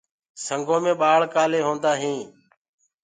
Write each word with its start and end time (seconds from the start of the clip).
سنگو 0.45 0.77
مي 0.83 0.93
ڀآݪ 0.99 1.21
ڪآلي 1.33 1.59
هوندآ 1.67 1.91
هينٚ؟ 2.01 2.25